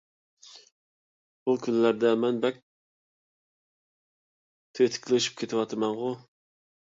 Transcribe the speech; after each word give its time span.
بۇ 1.49 1.53
كۈنلەردە 1.65 2.13
مەن 2.21 2.39
بەك 2.45 2.57
تېتىكلىشىپ 4.79 5.37
كېتىۋاتىمەنغۇ! 5.43 6.09